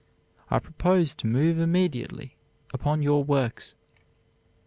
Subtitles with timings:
[0.49, 2.35] I propose to move immediately
[2.73, 3.75] upon your works."